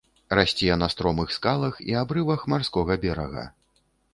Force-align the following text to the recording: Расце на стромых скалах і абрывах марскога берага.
Расце 0.37 0.77
на 0.83 0.87
стромых 0.93 1.35
скалах 1.35 1.75
і 1.91 1.97
абрывах 2.01 2.49
марскога 2.55 2.93
берага. 3.05 3.43